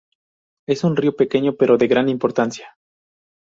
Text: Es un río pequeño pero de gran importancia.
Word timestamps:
Es 0.67 0.83
un 0.83 0.95
río 0.95 1.15
pequeño 1.15 1.53
pero 1.53 1.77
de 1.77 1.85
gran 1.87 2.09
importancia. 2.09 2.75